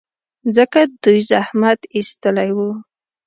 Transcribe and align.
ځکه 0.55 0.79
دوی 1.03 1.19
زحمت 1.31 1.79
ایستلی 1.95 2.49
و. 2.55 2.57